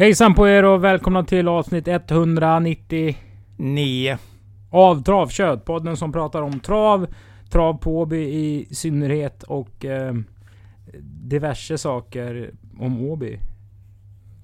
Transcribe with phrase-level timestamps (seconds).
[0.00, 3.16] Hejsan på er och välkomna till avsnitt 190
[3.56, 4.18] Nio.
[4.70, 5.64] av Travkött.
[5.64, 7.06] Podden som pratar om trav,
[7.50, 10.14] trav på Åby i synnerhet och eh,
[11.02, 13.38] diverse saker om Åby.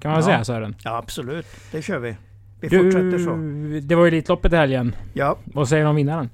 [0.01, 0.27] Kan man Ja.
[0.27, 0.77] säga Sören?
[0.85, 1.47] Ja, absolut.
[1.73, 2.17] Det kör vi.
[2.61, 3.31] Vi Du, fortsätter så.
[3.87, 4.97] Det var ju Elitloppet i helgen.
[5.15, 6.31] Ja, Vad säger du om vinnaren?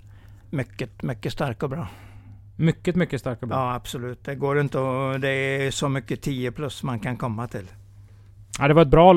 [0.50, 1.88] mycket, mycket stark och bra.
[2.56, 3.56] Mycket, mycket stark och bra.
[3.58, 4.24] Ja, absolut.
[4.24, 5.20] Det går inte att...
[5.20, 7.66] Det är så mycket 10 plus man kan komma till.
[8.58, 9.12] Ja, det var ett bra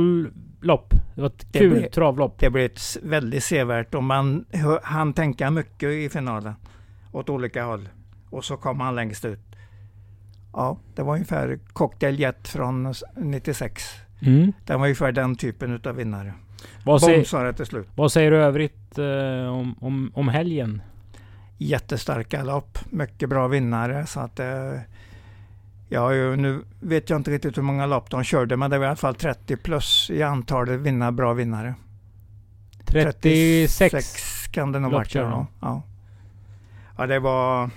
[0.62, 0.94] lopp.
[1.16, 2.40] Det var ett Det kul blev- travlopp.
[2.40, 4.46] Det blir ett väldigt sevärt och man
[4.84, 6.54] han tänka mycket i finalen.
[7.12, 7.90] Åt olika håll.
[8.30, 9.40] Och så kom han längst ut.
[10.54, 13.84] Ja, det var ungefär Cocktail Jet från s- 96.
[14.22, 14.54] Mm.
[14.66, 16.34] Den var ungefär den typen utav vinnare.
[16.86, 17.88] Vad, säger, till slut.
[17.96, 20.82] vad säger du övrigt eh, om, om, om helgen?
[21.58, 22.80] jättestarka lopp.
[22.90, 24.06] Mycket bra vinnare.
[24.06, 24.72] Så att, eh,
[25.90, 28.88] ja, nu vet jag inte riktigt hur många lopp de körde, men det var i
[28.88, 31.76] alla fall 30 plus i antalet vinna, bra vinnare.
[32.86, 34.48] 36.
[34.52, 35.16] kan det nog varit.
[35.16, 35.48] Ja.
[36.98, 37.70] ja, det var,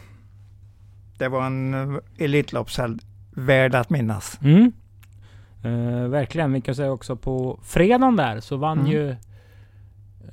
[1.19, 2.99] det var en eh, Elitloppshelg
[3.31, 4.39] värd att minnas.
[4.43, 4.73] Mm.
[5.63, 6.53] Eh, verkligen.
[6.53, 8.91] Vi kan säga också på fredagen där så vann Mm.
[8.91, 9.11] ju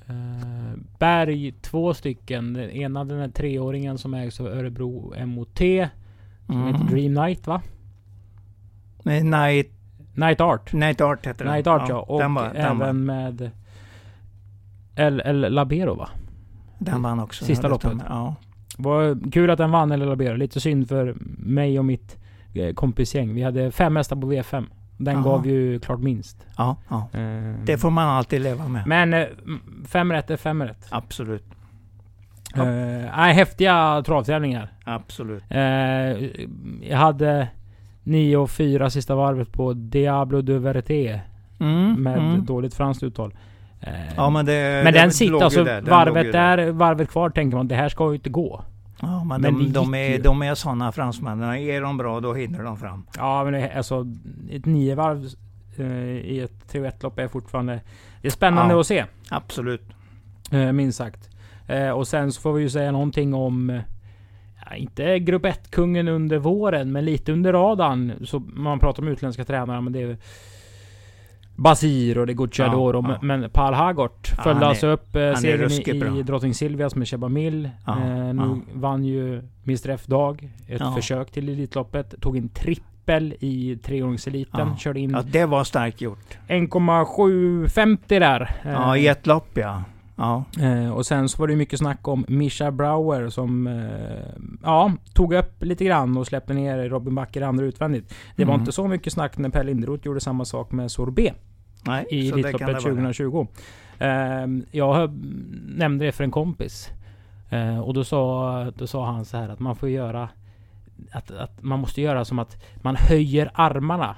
[0.07, 2.53] eh, Berg två stycken.
[2.53, 5.59] Den ena den här treåringen som ägs av Örebro MOT.
[6.45, 6.67] Som Mm.
[6.73, 7.61] heter Dream Night va?
[9.03, 9.71] Nej, Night,
[10.13, 10.73] Night Art.
[10.73, 11.53] Night Art heter den.
[11.53, 11.99] Night Art ja.
[11.99, 13.51] Och den, var, den, även var, med
[14.95, 16.09] El, El Labero va?
[16.79, 17.45] den vann också.
[17.45, 17.87] Sista loppet.
[17.87, 18.05] stämmer.
[18.09, 18.35] Ja.
[18.77, 20.35] Var kul att den vann El Labero.
[20.35, 22.17] Lite synd för mig och mitt
[22.53, 23.33] eh, kompisgäng.
[23.33, 24.65] Vi hade fem hästar på V5.
[24.97, 25.23] Den Jaha.
[25.23, 26.47] gav ju klart minst.
[26.57, 27.07] Ja, ja.
[27.19, 28.87] Eh, Det får man alltid leva med.
[28.87, 29.25] Men eh,
[29.87, 30.87] fem rätt är fem rätt.
[30.89, 31.45] Absolut.
[32.55, 32.65] Ja.
[33.17, 34.69] nej, häftiga travtävlingar.
[34.83, 35.43] Absolut.
[35.49, 35.59] Eh,
[36.89, 37.47] jag hade
[38.03, 41.19] 9 och 4 sista varvet på Diablo de Verité.
[41.59, 42.45] Mm, Med mm.
[42.45, 43.35] dåligt franskt uttal.
[43.81, 46.57] Eh, Ja, men det, men det den sitter alltså, där, varvet där.
[46.57, 48.63] där, varvet kvar tänker man det här ska ju inte gå.
[49.01, 50.17] Ja, men, men de, de, är, ju.
[50.21, 51.55] de är sådana fransmännen.
[51.55, 53.05] Är de bra då hinner de fram.
[53.17, 54.05] Ja men det, alltså
[54.51, 55.27] ett nio varv
[55.77, 55.85] eh,
[56.17, 57.79] i ett 3 lopp är fortfarande...
[58.21, 58.79] Det är spännande Ja.
[58.79, 59.05] att se.
[59.29, 59.81] Absolut.
[60.51, 61.29] Eh, minst sagt.
[61.67, 63.69] Eh, och sen så får vi ju säga någonting om...
[63.69, 63.81] eh,
[64.69, 68.13] Ja, inte grupp 1-kungen under våren, men lite under radarn.
[68.25, 70.17] Så man pratar om utländska tränare, men det är...
[71.55, 73.19] Basir och det är Gucciadoro, Ja, ja.
[73.21, 75.71] men Paul Hagort Ja, följde alltså upp eh, segern
[76.15, 77.07] i, i Drottning Silvias med.
[77.85, 82.21] Ja, eh, nu vann ju Mr F Dag ett försök till Elitloppet.
[82.21, 84.67] Tog en trippel i treåringseliten.
[84.67, 84.77] Ja.
[84.77, 86.37] Körde in Ja, det var starkt gjort.
[86.47, 88.41] 1,750 där.
[88.63, 89.83] Eh, Ja, i ett lopp ja.
[90.17, 94.91] Ja, Eh, och sen så var det mycket snack om Mischa Brauer som eh, ja,
[95.13, 98.13] tog upp lite grann och släppte ner Robin Backer andra utvändigt.
[98.35, 98.61] Det var Mm.
[98.61, 101.33] inte så mycket snack när Per Linderoth gjorde samma sak med Sorbet
[101.87, 102.05] nej.
[102.11, 102.79] i Elitloppet det vara.
[102.79, 103.47] 2020.
[103.99, 104.07] Eh,
[104.71, 105.09] jag
[105.75, 106.89] nämnde det för en kompis.
[107.49, 110.29] Eh, och då sa, då sa han så här att man får göra
[111.11, 114.15] att, att man måste göra som att man höjer armarna.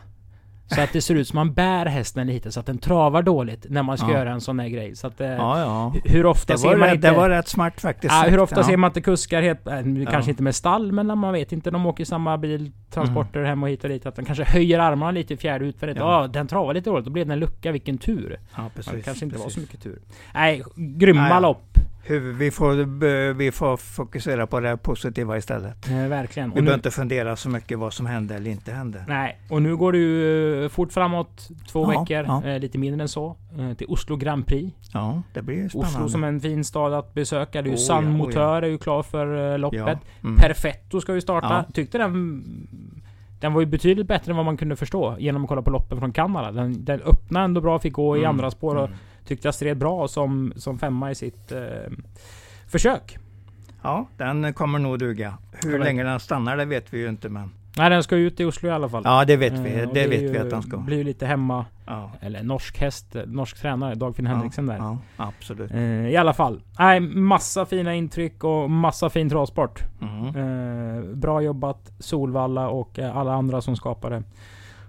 [0.75, 3.65] Så att det ser ut som man bär hästen lite så att den travar dåligt
[3.69, 4.13] när man ska Ja.
[4.17, 4.95] göra en sån här grej.
[4.95, 5.93] Så att, eh, Ja, ja.
[6.05, 7.09] hur ofta Det ser var, man rätt, inte...
[7.09, 8.13] det var rätt smart faktiskt.
[8.13, 9.67] Ja, hur ofta ser man inte kuskar helt...
[9.67, 10.11] Äh.
[10.11, 11.71] Kanske inte med stall, men man vet inte.
[11.71, 13.49] De åker i samma bil, transporter Mm.
[13.49, 14.05] hem och hit och dit.
[14.05, 15.97] Att de kanske höjer armarna lite i fjärde utvändigt.
[15.99, 16.27] Ja, Ja.
[16.27, 17.05] den travar lite dåligt.
[17.05, 17.71] Då blev det en lucka.
[17.71, 18.37] Vilken tur.
[18.55, 18.93] Ja, precis.
[18.93, 19.55] det kanske inte var precis.
[19.55, 19.99] så mycket tur.
[20.33, 21.63] Nej, grymma Nej, lopp.
[22.07, 25.89] Hur, vi, får, vi får fokusera på det positiva istället.
[25.89, 26.49] Eh, verkligen.
[26.49, 29.03] Vi Och behöver inte fundera så mycket vad som hände eller inte hände.
[29.07, 31.47] nej, och nu går ju eh, fort framåt.
[31.71, 32.25] Två Ja, veckor.
[32.27, 32.49] ja.
[32.49, 33.35] Eh, lite mindre än så.
[33.59, 34.75] Eh, till Oslo Grand Prix.
[34.93, 35.97] Ja, det blir spännande.
[35.97, 37.61] Oslo som en fin stad att besöka.
[37.61, 39.99] Ju Oh, Sun ja, oh, Motör är ju klar för eh, loppet.
[40.23, 40.35] Mm.
[40.37, 41.65] Perfetto ska ju starta.
[41.73, 42.43] Tyckte den...
[43.39, 45.99] Den var ju betydligt bättre än vad man kunde förstå genom att kolla på loppen
[45.99, 46.51] från Kanada.
[46.51, 48.97] Den, den öppnade ändå bra, fick gå i Mm, andra spår och mm.
[49.27, 51.59] Tyckte jag stred bra som, som femma i sitt eh,
[52.67, 53.17] försök.
[53.83, 55.37] Ja, den kommer nog duga.
[55.63, 57.51] Hur Ja, länge den stannar det vet vi ju inte men...
[57.77, 59.01] Nej, den ska ut i Oslo i alla fall.
[59.05, 59.79] Ja, det vet vi.
[59.81, 60.77] Eh, det är vet ju- vi att den ska.
[60.77, 61.65] blir lite hemma...
[61.85, 62.11] Ja.
[62.21, 64.77] Eller norsk häst, eh, norsk tränare, Dagfinn Henriksen där.
[64.77, 65.71] Ja, absolut.
[65.71, 66.61] Eh, I alla fall.
[66.79, 69.83] Nej, massa fina intryck och massa fin travsport.
[70.01, 70.25] Mm.
[70.97, 74.23] Eh, bra jobbat Solvalla och eh, alla andra som skapade,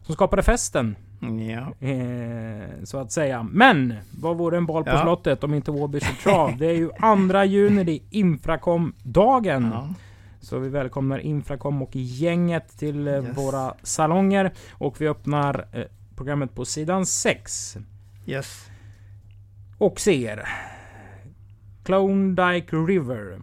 [0.03, 0.97] som skapade festen.
[1.21, 1.87] Ja.
[1.89, 3.43] Eh, så att säga.
[3.43, 5.03] Men vad vore en boll på Ja.
[5.03, 6.57] slottet om inte Åby trav?
[6.59, 9.71] Det är ju andra juni, det är Infracom-dagen.
[9.73, 9.89] Ja.
[10.41, 13.37] Så vi välkomnar Infracom och gänget till eh, Yes.
[13.39, 14.53] våra salonger.
[14.73, 15.83] Och vi öppnar eh,
[16.17, 17.77] programmet på sidan 6.
[18.27, 18.67] Yes.
[19.79, 20.49] Och ser
[21.85, 23.39] Klondike River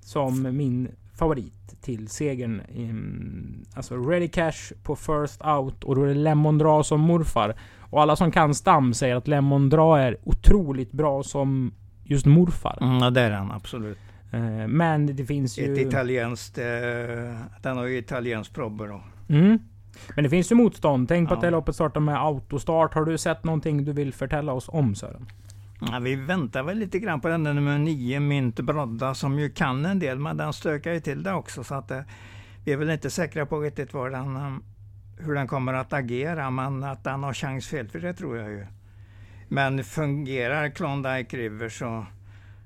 [0.00, 2.60] som min favorit till segern.
[2.74, 7.54] Mm, Alltså Ready Cash på First Out och då är det Lemon Dra som morfar.
[7.90, 11.74] Och alla som kan stam säger att Lemon Dra är otroligt bra som
[12.04, 12.78] just morfar.
[12.80, 13.98] Mm, ja, det är den absolut.
[14.32, 15.72] Eh, men det finns ju...
[15.72, 16.64] Ett italienskt, eh,
[17.62, 19.00] den har ju italienskt probber då.
[19.34, 19.58] Mm.
[20.14, 21.08] Men det finns ju motstånd.
[21.08, 21.36] Tänk på Ja.
[21.36, 22.94] att det loppet startar med autostart.
[22.94, 25.26] Har du sett någonting du vill förtälla oss om Sören?
[25.80, 29.50] Ja, vi väntar väl lite grann på den där nummer 9, Mynt Brodda, som ju
[29.50, 31.64] kan en del, men den stökar ju till det också.
[31.64, 32.00] Så att eh,
[32.64, 34.56] vi är väl inte säkra på riktigt var den, eh,
[35.18, 38.66] hur den kommer att agera, men att den har chans felfri, det tror jag ju.
[39.48, 42.06] Men fungerar Klondike River så,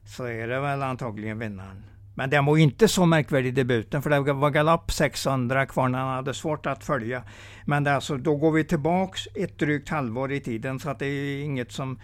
[0.04, 1.84] så är det väl antagligen vinnaren.
[2.14, 5.88] Men den var ju inte så märkvärdig i debuten, för det var galopp 600 kvar
[5.88, 7.22] när han hade svårt att följa.
[7.64, 11.06] Men det alltså, då går vi tillbaks ett drygt halvår i tiden, så att det
[11.06, 11.98] är inget som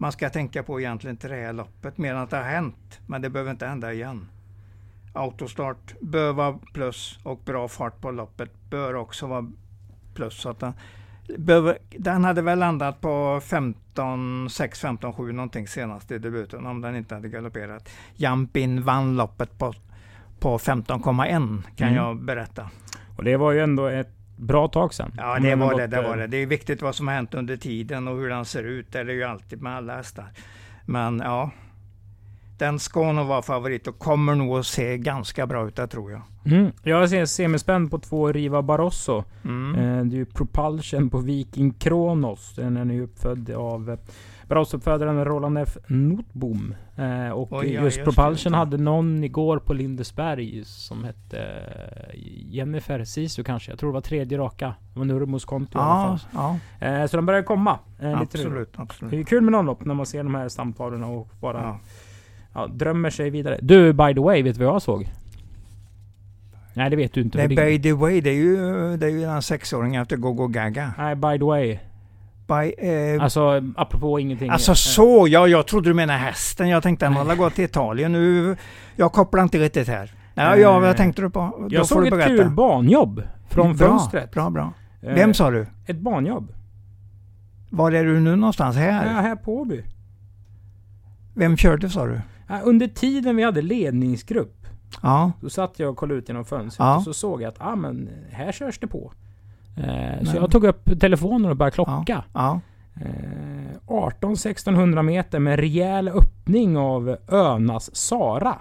[0.00, 3.00] man ska tänka på egentligen till det här loppet, mer än att det har hänt.
[3.06, 4.28] Men det behöver inte hända igen.
[5.12, 9.50] Autostart bör vara plus och bra fart på loppet bör också vara
[10.14, 10.34] plus.
[10.40, 10.72] Så att den,
[11.38, 16.80] behöver, den hade väl landat på 15, 6, 15, 7 någonting senast i debuten om
[16.80, 17.88] den inte hade galopperat.
[18.16, 19.74] Jampin vann loppet på,
[20.40, 21.94] på 15,1 kan Mm.
[22.04, 22.70] jag berätta.
[23.16, 25.12] Och det var ju ändå ett bra tag sedan.
[25.16, 26.26] Ja, det var det, det eh, var det.
[26.26, 28.92] Det är viktigt vad som har hänt under tiden och hur den ser ut.
[28.92, 30.26] Det är ju alltid med alla hästar.
[30.86, 31.50] Men ja,
[32.58, 36.12] den ska nog vara favorit och kommer nog att se ganska bra ut, det tror
[36.12, 36.22] jag.
[36.46, 36.72] Mm.
[36.82, 39.24] Jag ser semispänd på två Riva Barroso.
[39.44, 39.74] Mm.
[39.74, 42.54] Eh, det är ju Propulsion på Viking Kronos.
[42.56, 43.98] Den är ju uppfödd av
[44.50, 45.76] Barroso-uppfödaren Roland F.
[45.86, 46.74] Notbom.
[46.96, 53.04] Eh, och Oj, ja, just Propulsion hade någon igår på Lindesberg som hette eh, Jennifer
[53.04, 53.72] Sisu kanske.
[53.72, 54.74] Jag tror det var tredje raka.
[54.92, 56.58] Det var Nurmos konto i alla Ja, fall.
[56.80, 57.78] ja Eh, så de börjar komma.
[58.00, 58.20] Eh, roligt.
[58.22, 58.72] absolut.
[58.72, 59.28] Det är absolut.
[59.28, 61.78] kul med någon lopp när man ser de här stamparerna och bara Ja.
[62.54, 63.58] ja, drömmer sig vidare.
[63.62, 65.08] Du, by the way, vet du vad jag såg?
[66.74, 67.38] Nej, det vet du inte.
[67.38, 68.56] Nej, by the way, det är ju,
[68.96, 70.92] det är ju den sexåringen efter Gogo Gaga.
[70.98, 71.78] Nej, by the way.
[72.50, 74.50] By, eh, Alltså, apropå ingenting.
[74.50, 76.68] Alltså Eh, så, ja, jag trodde du menade hästen.
[76.68, 78.12] Jag tänkte den hade gått till Italien.
[78.12, 78.56] Nu,
[78.96, 80.12] jag kopplar inte riktigt här.
[80.34, 81.66] Ja, Eh, ja vad tänkte du på?
[81.70, 82.28] Jag får såg ett berätta.
[82.28, 84.30] kul banjobb från bra, fönstret.
[84.32, 84.72] Bra, bra.
[85.02, 85.66] Eh, Vem sa du?
[85.86, 86.52] Ett banjobb.
[87.70, 88.76] Var är du nu någonstans?
[88.76, 89.22] Ja, Här?
[89.22, 89.82] här på Åby.
[91.34, 92.20] Vem körde sa du?
[92.64, 94.66] Under tiden vi hade ledningsgrupp.
[95.02, 96.96] Ja, Då satt jag och kollade ut genom fönstret Ja.
[96.96, 99.12] och så såg jag att ah, men här körs det på.
[99.76, 99.82] Eh,
[100.18, 102.24] så Men- jag tog upp telefonen och började klocka.
[102.34, 102.60] ja.
[102.94, 108.54] Eh, 18-1600 meter med rejäl öppning av Önas Sara.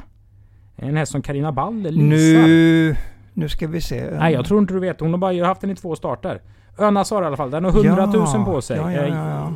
[0.76, 2.48] En häst som Carina Baller leasar.
[2.48, 2.96] Nu,
[3.34, 4.12] nu ska vi se.
[4.20, 5.00] Nej, jag tror inte du vet.
[5.00, 6.42] Hon har bara haft den i två starter.
[6.80, 7.52] Öna Sara i alla fall.
[7.52, 8.78] Den har 100 000 Ja, på sig.
[8.78, 9.52] ja, ja, ja,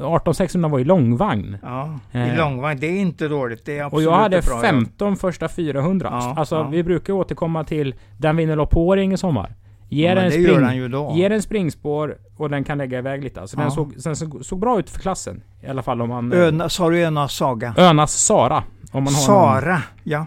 [0.00, 1.56] Eh, 18-600 var i långvagn.
[1.62, 2.34] Ja, Eh.
[2.34, 2.80] i långvagn.
[2.80, 3.64] Det är inte dåligt.
[3.64, 4.64] Det är Och absolut jag hade ett bra jobb.
[4.64, 6.08] 15 första 400.
[6.12, 6.62] Ja, alltså ja.
[6.68, 9.54] vi brukar återkomma till den vinner lopp på i sommar.
[9.88, 10.32] Ger Ja, den den
[10.70, 11.12] spring, då.
[11.16, 13.40] ger den springspår och den kan lägga iväg lite.
[13.40, 13.70] Alltså den Ja.
[13.70, 15.42] såg, sen såg, såg bra ut för klassen.
[15.60, 16.32] I alla fall om man...
[16.32, 17.74] Öna, sa du Önas Saga?
[17.78, 18.64] Önas Sara.
[18.92, 20.26] Om man har någon Sara, ja.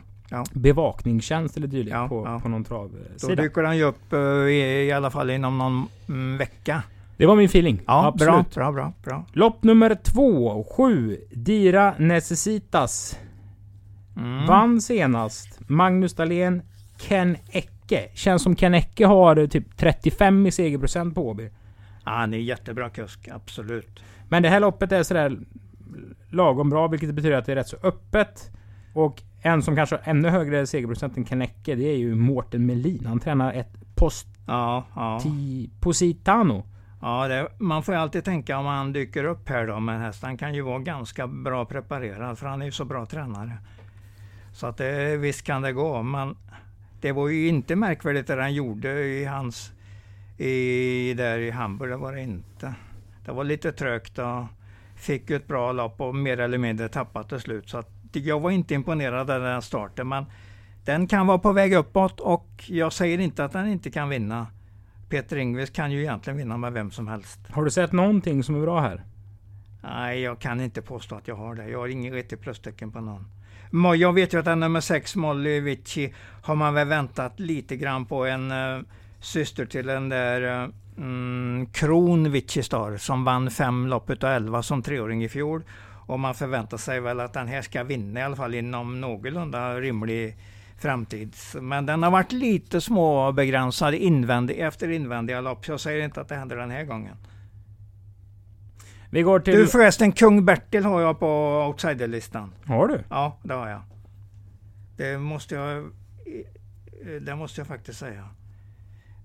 [0.53, 2.39] bevakningstjänst eller dylikt Ja, på, ja.
[2.39, 3.41] på någon Då travsida.
[3.43, 6.83] dyker den ju upp eh, i, i alla fall inom någon mm, vecka.
[7.17, 7.81] Det var min feeling.
[7.87, 8.55] Ja, Absolut.
[8.55, 9.25] bra, bra, bra, bra.
[9.33, 13.19] Lopp nummer två, sju, Dira Necessitas.
[14.17, 14.45] Mm.
[14.45, 15.59] Vann senast.
[15.67, 16.61] Magnus Dahlén,
[16.99, 17.37] Ken
[17.87, 18.09] Ecke.
[18.13, 21.49] Känns som Ken Ecke har eh, typ 35 i segerprocent på Åby.
[22.05, 23.99] Ja, han är jättebra kusk, absolut.
[24.29, 25.39] Men det här loppet är sådär
[26.29, 28.51] lagom bra, vilket betyder att det är rätt så öppet.
[28.93, 32.65] Och en som kanske har ännu högre segerprocent än Ken Ecke, det är ju Mårten
[32.65, 33.05] Melin.
[33.05, 35.21] Han tränar ett Posti Ja, ja.
[35.79, 36.63] Positano.
[37.01, 40.23] ja det, man får ju alltid tänka om han dyker upp här då med häst.
[40.23, 43.57] Han kan ju vara ganska bra preparerad för han är ju så bra tränare.
[44.53, 46.35] Så att det, visst kan det gå, men
[47.01, 49.71] det var ju inte märkvärdigt det han gjorde i hans
[50.37, 51.91] i, där i Hamburg.
[51.91, 52.73] Det var det inte.
[53.25, 54.45] Det var lite trögt och
[54.95, 57.69] fick ju ett bra lopp och mer eller mindre tappat till slut.
[57.69, 60.25] Så att jag var inte imponerad av den starten, men
[60.85, 64.47] den kan vara på väg uppåt och jag säger inte att den inte kan vinna.
[65.09, 67.39] Peter Ingves kan ju egentligen vinna med vem som helst.
[67.49, 69.03] Har du sett någonting som är bra här?
[69.83, 71.69] Nej, jag kan inte påstå att jag har det.
[71.69, 73.25] Jag har ingen riktigt plustecken på någon.
[73.97, 78.05] Jag vet ju att den nummer sex, Molly Vici, har man väl väntat lite grann
[78.05, 78.81] på en uh,
[79.19, 84.63] syster till den där uh, mm, Kron Vici Star som vann fem lopp utav 11
[84.63, 85.63] som treåring i fjol.
[86.07, 89.79] Och man förväntar sig väl att den här ska vinna i alla fall inom någorlunda
[89.79, 90.37] rimlig
[90.79, 91.35] framtid.
[91.61, 95.65] Men den har varit lite småbegränsad invändig, efter invändiga lopp.
[95.65, 97.15] Så jag säger inte att det händer den här gången.
[99.17, 99.53] Vi går till...
[99.53, 102.53] Du förresten, kung Bertil har jag på outsiderlistan.
[102.65, 103.03] Har du?
[103.09, 103.81] Ja, det har jag.
[104.97, 105.91] Det måste jag,
[107.21, 108.29] det måste jag faktiskt säga.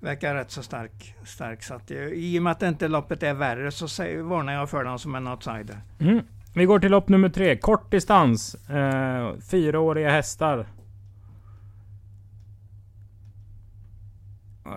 [0.00, 1.14] Verkar rätt så stark.
[1.24, 4.70] stark så att, I och med att inte loppet är värre så säger, varnar jag
[4.70, 5.80] för den som en outsider.
[5.98, 6.20] Mm.
[6.54, 7.56] Vi går till lopp nummer tre.
[7.56, 8.54] Kort distans.
[8.54, 10.66] Eh, fyraåriga hästar.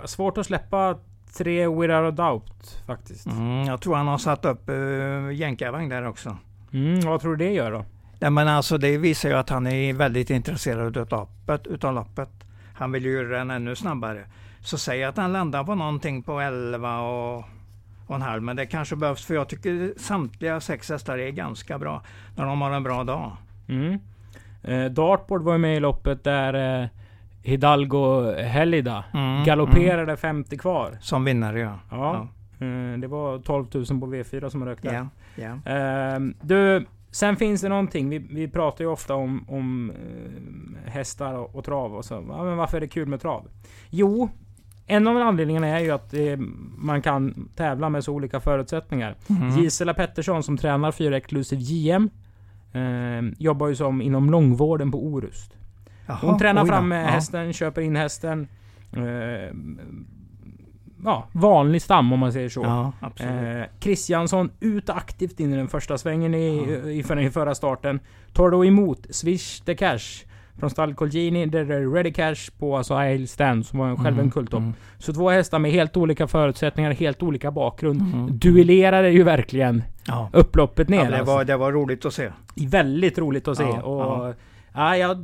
[0.06, 1.00] Svårt att släppa
[1.38, 3.26] tre Without a Doubt faktiskt.
[3.26, 6.38] Mm, jag tror han har satt upp uh, jänkarvagn där också.
[6.74, 7.86] Mm, vad tror du det gör då?
[8.20, 11.68] Nej, men alltså det visar ju att han är väldigt intresserad utav loppet.
[11.68, 12.30] Utav loppet.
[12.74, 14.26] Han vill ju göra den ännu snabbare.
[14.60, 17.44] Så säg att han landar på någonting på 11 och,
[18.08, 18.44] och en halv.
[18.44, 22.02] Men det kanske behövs för jag tycker samtliga sex hästar är ganska bra
[22.36, 23.32] när de har en bra dag.
[23.68, 24.00] Mm.
[24.64, 26.90] Eh, Dartboard var ju med i loppet där eh,
[27.46, 30.18] Hidalgo Helida mm, galopperade mm.
[30.18, 30.98] 50 kvar.
[31.02, 31.80] Som vinnare ja.
[31.92, 32.28] Ja.
[32.60, 32.66] ja.
[32.66, 34.88] Eh, det var 12 000 på V4 som rökte.
[34.88, 35.72] Ja, ja.
[35.74, 38.10] Eh, du, sen finns det någonting.
[38.10, 42.26] Vi, vi pratar ju ofta om, om eh, hästar och, och, trav och så.
[42.30, 43.48] Ja, men varför är det kul med trav?
[43.90, 44.30] Jo,
[44.88, 46.38] en av anledningarna är ju att eh,
[46.78, 49.16] man kan tävla med så olika förutsättningar.
[49.30, 49.50] Mm.
[49.50, 52.10] Gisela Pettersson som tränar 4 Exclusive JM
[52.74, 55.56] eh, jobbar ju som inom långvården på Orust.
[56.06, 56.98] Jaha, Hon tränar fram ja.
[56.98, 58.48] hästen, köper in hästen.
[58.92, 59.02] Eh,
[61.04, 62.62] ja, vanlig stam om man säger så.
[62.62, 62.94] Ja,
[63.26, 66.90] eh, Kristiansson ut aktivt in i den första svängen i, ja.
[66.90, 68.00] i, för, i förra starten.
[68.34, 70.26] Tar då emot Swish the Cash
[70.60, 74.08] från stall Colgini, där det är Ready Cash på alltså Isle Stand som var själv
[74.08, 74.60] en mm, kulttopp.
[74.60, 74.74] Mm.
[74.98, 78.02] Så två hästar med helt olika förutsättningar, helt olika bakgrund.
[78.02, 78.38] Mm.
[78.38, 80.30] Duellerade ju verkligen ja.
[80.34, 81.12] upploppet ner.
[81.12, 82.32] Ja, det, var, det var roligt att se.
[82.56, 83.64] Väldigt roligt att se.
[83.64, 84.36] Ja, och
[84.76, 85.16] Ja, ja,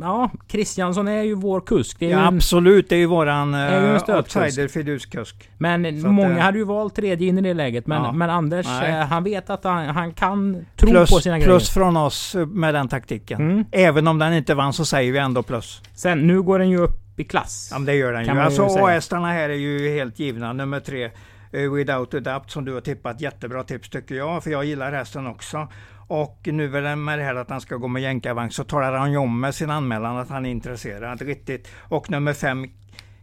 [0.00, 1.96] ja, Kristiansson är ju vår kusk.
[2.00, 2.88] ja, en, absolut.
[2.88, 5.50] Det är ju våran uh, outsider fiduskusk.
[5.58, 7.86] Men Så många att, hade ju valt tredje in i det läget.
[7.86, 11.38] Men, ja, men Anders, uh, han vet att han, han kan tro plus, på sina
[11.38, 11.50] grejer.
[11.50, 13.40] Plus från oss med den taktiken.
[13.40, 13.64] Mm.
[13.72, 15.82] Även om den inte vann så säger vi ändå plus.
[15.94, 17.68] Sen, nu går den ju upp i klass.
[17.72, 18.30] Ja, men det gör den ju.
[18.30, 20.52] Alltså A-hästarna här är ju helt givna.
[20.52, 21.10] Nummer tre.
[21.50, 23.20] Without Adapt som du har tippat.
[23.20, 24.44] Jättebra tips tycker jag.
[24.44, 25.68] För jag gillar hästen också.
[26.06, 29.18] Och nu med det här att han ska gå med jänkarvagn så talar han ju
[29.18, 31.22] om med sin anmälan att han är intresserad.
[31.22, 31.68] Riktigt.
[31.78, 32.66] Och nummer fem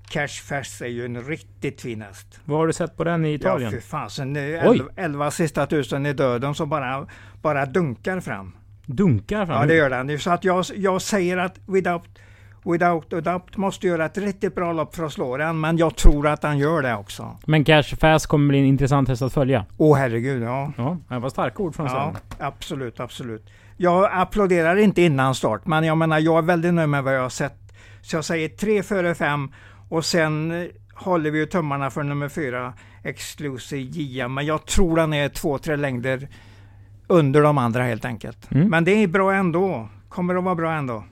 [0.10, 2.42] Cash Fast är ju en riktigt fin häst.
[2.46, 3.72] Vad har du sett på den i Italien?
[3.72, 4.36] Ja, fy fasen.
[4.36, 7.08] Elva, elva sista tusen i döden som bara,
[7.42, 8.56] bara dunkar fram.
[8.86, 9.62] Dunkar fram?
[9.62, 10.20] Ja, det gör den.
[10.20, 12.04] Så att jag, jag säger att without
[12.66, 15.96] Without a doubt måste göra ett riktigt bra lopp för att slå den, men jag
[15.96, 17.38] tror att han gör det också.
[17.46, 19.66] Men Cash Fast kommer bli en intressant häst att följa?
[19.78, 20.72] Åh oh, herregud, ja.
[20.78, 23.50] Ja, det var starka ord från Ja, absolut, absolut.
[23.78, 27.22] Jag applåderar inte innan start, men jag menar, jag är väldigt nöjd med vad jag
[27.22, 27.58] har sett.
[28.02, 29.52] Så jag säger tre före fem
[29.90, 34.34] och sen eh, håller vi ju tummarna för nummer fyra, Exclusive JM.
[34.34, 36.28] Men jag tror den är två, tre längder
[37.08, 38.52] under de andra helt enkelt.
[38.52, 38.70] Mm.
[38.70, 39.90] Men det är bra ändå.
[40.10, 41.04] Kommer att vara bra ändå.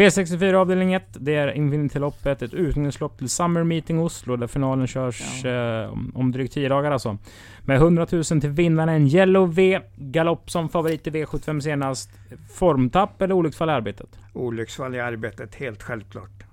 [0.00, 1.04] V64 avdelning 1.
[1.12, 2.42] Det är Infinity-loppet.
[2.42, 5.50] Ett utbildningslopp till Summer Meeting Oslo där finalen körs ja.
[5.50, 7.18] eh, om, om drygt 10 dagar alltså.
[7.64, 9.80] Med 100 000 till vinnaren Yellow V.
[9.96, 12.10] Galopp som favorit i V75 senast.
[12.52, 14.08] Formtapp eller olycksfall i arbetet?
[14.32, 16.44] Olycksfall i arbetet, helt självklart.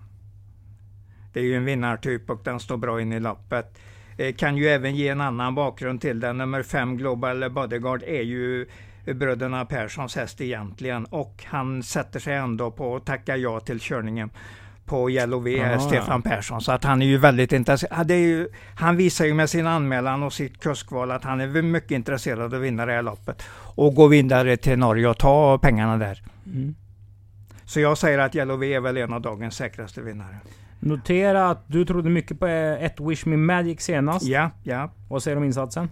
[1.34, 3.80] Det är ju en vinnartyp och den står bra in i loppet.
[4.18, 6.38] Eh, kan ju även ge en annan bakgrund till den.
[6.38, 8.68] Nummer 5 Global Bodyguard är ju
[9.14, 14.30] bröderna Perssons häst egentligen och han sätter sig ändå på att tacka ja till körningen
[14.88, 16.22] på Yellow V, Aha, Stefan.
[16.22, 16.62] Persson.
[16.62, 18.12] Så att han är ju väldigt intresserad.
[18.12, 22.40] Ju, han visar ju med sin anmälan och sitt kuskval att han är mycket intresserad
[22.40, 23.44] av att vinna det här loppet.
[23.76, 26.24] Och gå vidare till Norge och ta pengarna där.
[26.46, 26.76] Mm.
[27.66, 30.38] Så jag säger att Yellow V är väl en av dagens säkraste vinnare.
[30.80, 34.26] Notera att du trodde mycket på ett Wish Me Magic senast.
[34.26, 34.92] Ja, ja.
[35.10, 35.90] Vad säger du om insatsen?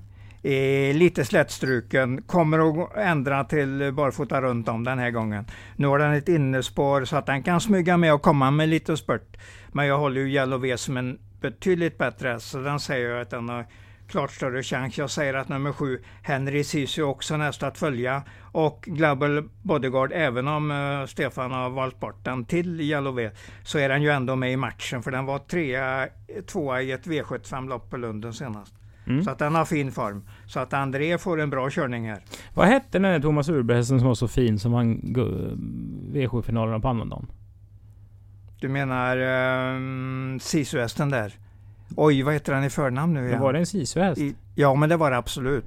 [0.94, 2.22] Lite slättstruken.
[2.22, 5.46] Kommer att ändra till barfota runt om den här gången.
[5.76, 8.98] Nu har den ett innerspår så att den kan smyga med och komma med lite
[8.98, 9.38] spurt.
[9.72, 13.30] Men jag håller ju Yellow V som en betydligt bättre så den säger jag att
[13.30, 13.66] den har
[14.08, 14.98] klart större chans.
[14.98, 18.24] Jag säger att nummer sju, Henry Sisu också nästa att följa.
[18.52, 23.32] Och Global Bodyguard, även om uh, Stefan har valt bort den till Yellow V,
[23.64, 25.04] så är den ju ändå med i matchen.
[25.04, 26.08] För den var trea,
[26.48, 28.74] tvåa i ett V75-lopp på Lunden senast.
[29.08, 29.24] Mm.
[29.24, 30.24] Så att den har fin form.
[30.46, 32.20] Så att André får en bra körning här.
[32.54, 35.02] Vad hette den där Thomas Urbergsen som var så fin som han
[36.14, 37.28] V7-finalerna på annandagen?
[38.60, 39.18] Du menar
[39.76, 41.34] um, Sisu-hästen där?
[41.96, 43.42] Oj, vad heter den i förnamn nu igen?
[43.42, 44.22] Var det en Sisu-häst?
[44.56, 45.66] Ja, men det var det absolut.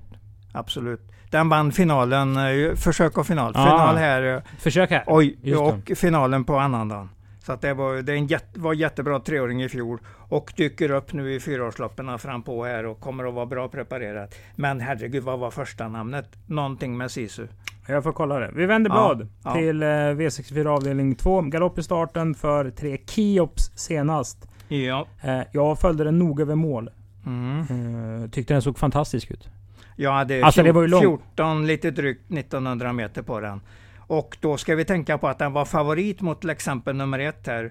[0.52, 1.00] Absolut.
[1.30, 3.52] Den vann finalen, eh, försök och final.
[3.56, 4.34] Ah, final här.
[4.34, 5.04] Eh, försök här.
[5.06, 7.08] Oj, och finalen på annandagen.
[7.48, 11.12] Så att det var, det en jätte, var jättebra treåring i fjol och dyker upp
[11.12, 14.34] nu i fyraårsloppen fram på här och kommer att vara bra preparerat.
[14.56, 16.26] Men herregud, vad var första namnet?
[16.46, 17.46] Någonting med Sisu.
[17.86, 18.50] Jag får kolla det.
[18.54, 19.88] Vi vänder blad ja, till ja.
[19.88, 21.40] Eh, V64 avdelning 2.
[21.42, 24.48] Galopp i starten för tre Kiops senast.
[24.68, 25.06] Ja.
[25.22, 26.90] Eh, jag följde den noga över mål.
[27.26, 27.60] Mm.
[27.60, 29.48] Eh, tyckte den såg fantastisk ut.
[29.96, 31.02] Jag hade Alltså, det var ju långt.
[31.02, 33.60] 14, lite drygt 1900 meter på den.
[34.08, 37.46] Och då ska vi tänka på att den var favorit mot till exempel nummer ett
[37.46, 37.64] här.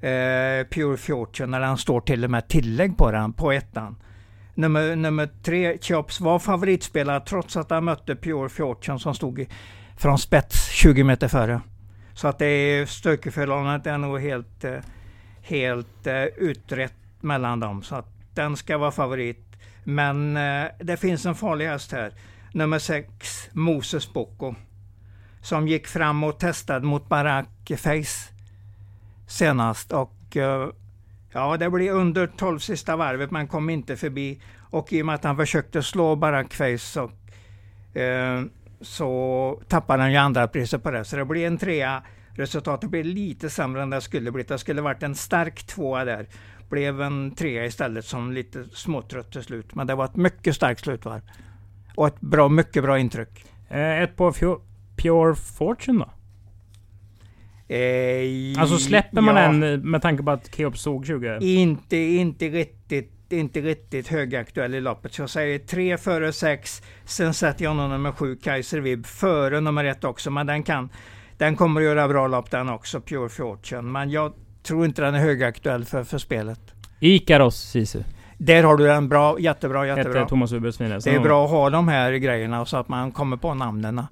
[0.00, 3.96] Eh, Pure Fortune, när den står till och med tillägg på den, på ettan.
[4.54, 9.48] Nummer, nummer tre, Chops, var favoritspelare trots att han mötte Pure Fortune som stod i,
[9.96, 11.60] från spets 20 meter före.
[12.14, 14.78] Så att det är styrkeförhållandet är nog helt, eh,
[15.42, 17.82] helt eh, utrett mellan dem.
[17.82, 19.46] Så att den ska vara favorit.
[19.84, 22.12] Men eh, det finns en farlig häst här.
[22.52, 24.54] Nummer sex, Moses Boko.
[25.42, 28.32] Som gick fram och testade mot Barack Face
[29.26, 29.92] senast.
[29.92, 30.68] Och eh,
[31.32, 34.40] ja, det blev under 12 sista varvet men kom inte förbi.
[34.70, 37.10] Och i och med att han försökte slå Barack Face så,
[38.00, 38.42] eh,
[38.80, 41.04] så tappade han ju andra priset på det.
[41.04, 42.02] Så det blev en trea.
[42.34, 44.48] Resultatet blev lite sämre än det skulle blivit.
[44.48, 46.26] Det skulle varit en stark tvåa där.
[46.68, 49.74] Blev en trea istället som lite småtrött till slut.
[49.74, 51.22] Men det var ett mycket starkt slutvarv.
[51.94, 53.44] Och ett bra, mycket bra intryck.
[53.68, 54.32] Eh, ett på
[55.02, 56.10] Pure, Fortune då?
[57.74, 61.38] Eh, Alltså släpper man ja, den eh, med tanke på att Keops såg 20?
[61.40, 65.14] Inte, inte riktigt inte riktigt högaktuell i loppet.
[65.14, 66.82] Så jag säger tre före sex.
[67.04, 70.30] Sen sätter jag nummer sju, Kaiser Vibb, före nummer ett också.
[70.30, 70.88] Men den kan,
[71.38, 73.82] den kommer att göra bra lopp den också, Pure Fortune.
[73.82, 74.32] Men jag
[74.62, 76.60] tror inte den är högaktuell för, för spelet.
[77.00, 78.02] Ikaros Sisu.
[78.38, 80.18] Där har du den bra, jättebra, jättebra.
[80.18, 80.76] Hette Thomas Ubers.
[80.76, 84.02] Det är bra att ha de här grejerna så att man kommer på namnen.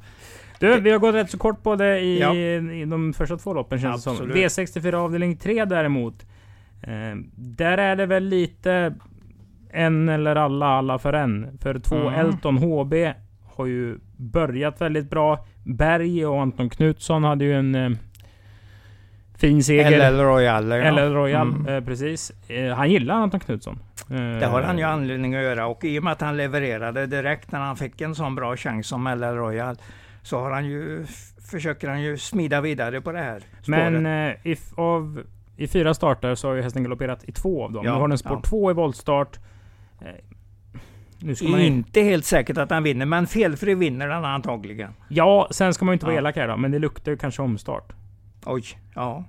[0.61, 2.35] Du, vi har gått rätt så kort på det i, Ja.
[2.35, 4.13] i de första två loppen känns det som.
[4.13, 4.37] Absolut.
[4.37, 6.27] V64 avdelning 3 däremot.
[6.83, 8.95] Eh, där är det väl lite
[9.73, 11.59] en eller alla, alla för en.
[11.63, 12.15] För två Mm.
[12.15, 12.95] Elton HB
[13.55, 15.47] har ju börjat väldigt bra.
[15.65, 17.91] Berg och Anton Knutsson hade ju en eh,
[19.39, 20.11] fin seger.
[20.13, 20.69] LL Royal.
[20.71, 20.91] Ja.
[20.91, 21.67] LL Royal, Mm.
[21.75, 22.33] eh, precis.
[22.49, 23.79] Eh, han gillar Anton Knutsson.
[24.11, 27.07] Eh, Det har han ju anledning att göra och i och med att han levererade
[27.07, 29.77] direkt när han fick en sån bra chans som LL Royal
[30.23, 31.07] så har han ju,
[31.51, 33.93] försöker han ju smida vidare på det här spåret.
[33.93, 35.23] Men eh, i, f- av,
[35.57, 37.85] i fyra starter så har ju hästen galopperat i två av dem.
[37.85, 38.49] Ja, nu har den spår ja.
[38.49, 39.39] två i voltstart.
[40.01, 40.07] Eh,
[41.19, 44.93] nu ska man in, Inte helt säkert att han vinner, men felfri vinner han antagligen.
[45.09, 46.19] Ja, sen ska man ju inte vara Ja.
[46.21, 47.93] elak här då, men det luktar ju kanske omstart.
[48.47, 49.25] Oj, ja.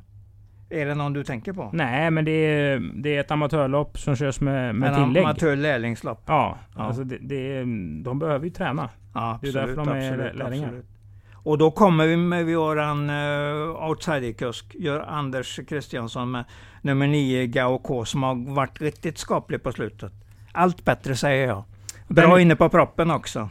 [0.71, 1.69] Är det någon du tänker på?
[1.73, 5.23] Nej, men det är, det är ett amatörlopp som körs med, med en tillägg.
[5.23, 6.23] amatör lärlingslopp.
[6.27, 6.81] Ja, Ja.
[6.84, 8.89] alltså det, det, är- de behöver ju träna.
[9.13, 10.65] Ja, Det är absolut, därför de är absolut, lärlingar.
[10.67, 10.86] absolut.
[11.43, 16.43] Och då kommer vi med våran uh, outsiderkusk, gör Anders Kristiansson med
[16.81, 20.12] nummer 9 Gao K som har varit riktigt skaplig på slutet.
[20.51, 21.63] Allt bättre säger jag.
[22.07, 23.49] Bra Den- inne på proppen också.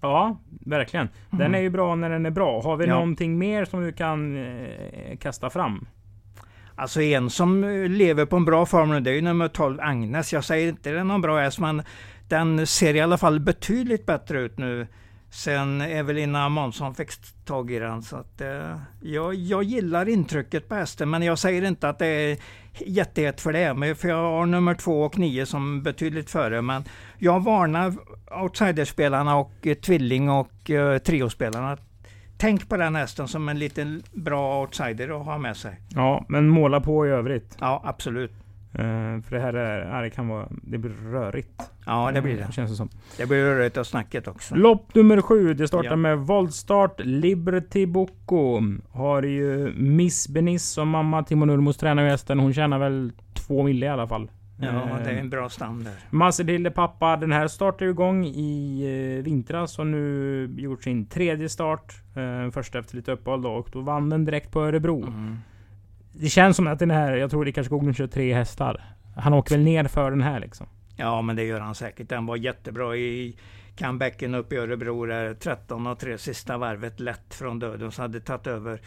[0.00, 1.08] Ja, verkligen.
[1.30, 1.54] Den Mm.
[1.54, 2.62] är ju bra när den är bra.
[2.62, 2.94] Har vi Ja.
[2.94, 5.86] någonting mer som du kan eh, kasta fram?
[6.80, 9.80] Alltså en som eh, lever på en bra form nu, det är ju nummer 12
[9.80, 10.32] Agnes.
[10.32, 11.82] Jag säger inte det är någon bra häst men
[12.28, 14.86] den ser i alla fall betydligt bättre ut nu
[15.30, 17.10] sen Evelina Månsson fick
[17.44, 18.02] tag i den.
[18.02, 22.06] Så att, eh, jag, jag gillar intrycket på hästen men jag säger inte att det
[22.06, 22.38] är
[22.78, 23.74] jättehett för det.
[23.74, 26.62] Men för jag har nummer 2 och 9 som betydligt före.
[26.62, 26.84] Men
[27.18, 27.94] jag varnar
[28.42, 31.76] outsiderspelarna och eh, tvilling och eh, triospelarna.
[32.40, 35.80] Tänk på den hästen som en liten bra outsider att ha med sig.
[35.88, 37.56] Ja, men måla på i övrigt.
[37.60, 38.32] Ja, absolut.
[38.72, 41.62] Eh, för det här är, det kan vara, det blir rörigt.
[41.86, 42.52] Ja, det blir Eh, det.
[42.52, 42.88] Känns det som.
[43.16, 44.54] Det blir rörigt av snacket också.
[44.54, 45.54] Lopp nummer sju.
[45.54, 45.96] Det startar Ja.
[45.96, 47.00] med voltstart.
[47.04, 48.62] Liberty Bocco.
[48.92, 51.22] Har ju Miss Benis som mamma.
[51.22, 52.38] Timo Nurmos tränar ju hästen.
[52.40, 54.30] Hon tjänar väl två mille i alla fall.
[54.62, 55.92] Ja, det är en bra stam där.
[56.10, 58.82] Massedille pappa, den här startade ju igång i
[59.18, 61.94] eh, vintras och nu gjort sin tredje start.
[62.16, 65.06] Eh, först efter lite uppehåll då och då vann den direkt på Örebro.
[65.06, 65.38] Mm.
[66.12, 68.84] Det känns som att den här, jag tror det kanske Skoglund kör tre hästar.
[69.16, 70.66] Han åker väl ner för den här liksom.
[70.96, 72.08] Ja, men det gör han säkert.
[72.08, 73.36] Den var jättebra i
[73.78, 77.92] comebacken upp i Örebro där 13 och 3 sista varvet lätt från döden.
[77.92, 78.80] Så hade tagit över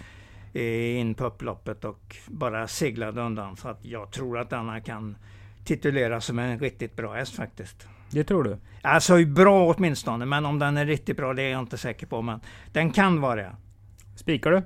[0.53, 3.57] eh, in på upploppet och bara seglade undan.
[3.57, 5.15] Så att jag tror att denna kan
[5.65, 7.87] tituleras som en riktigt bra häst faktiskt.
[8.09, 8.57] Det tror du?
[8.81, 12.21] Alltså bra åtminstone, men om den är riktigt bra det är jag inte säker på.
[12.21, 12.39] Men
[12.71, 13.55] den kan vara det.
[14.15, 14.61] Spikar du?